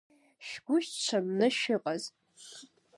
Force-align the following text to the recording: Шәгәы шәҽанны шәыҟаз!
Шәгәы 0.47 0.77
шәҽанны 0.87 1.47
шәыҟаз! 1.57 2.03